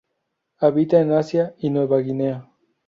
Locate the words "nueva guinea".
1.69-2.49